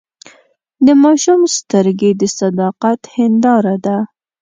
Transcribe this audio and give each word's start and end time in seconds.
د 0.85 0.87
ماشوم 1.03 1.41
سترګې 1.57 2.11
د 2.21 2.21
صداقت 2.37 2.99
هنداره 3.15 3.75
ده. 3.85 3.97